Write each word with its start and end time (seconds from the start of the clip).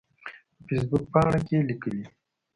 په 0.57 0.63
فیسبوک 0.67 1.03
پاڼه 1.13 1.39
کې 1.45 1.45
کې 1.59 1.65
لیکلي 1.69 2.03